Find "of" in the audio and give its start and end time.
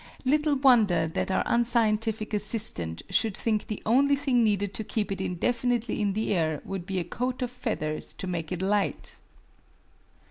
7.43-7.51